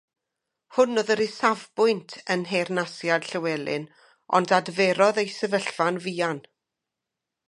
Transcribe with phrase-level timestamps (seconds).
[0.75, 3.85] Hwn oedd yr isafbwynt yn nheyrnasiad Llywelyn,
[4.39, 6.41] ond adferodd ei sefyllfa'n fuan.